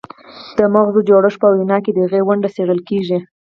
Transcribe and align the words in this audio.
د 0.57 0.59
مغزو 0.73 0.99
جوړښت 1.09 1.39
او 1.39 1.41
په 1.41 1.47
وینا 1.57 1.77
کې 1.83 1.91
د 1.93 1.97
هغې 2.05 2.21
ونډه 2.27 2.49
څیړل 2.55 2.79
کیږي 2.89 3.17